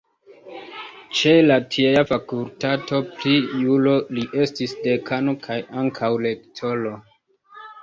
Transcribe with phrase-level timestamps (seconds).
[1.19, 6.99] Ĉe la tiea fakultato pri juro li estis dekano kaj ankaŭ rektoro.